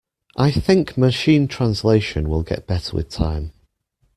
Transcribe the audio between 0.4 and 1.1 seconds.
think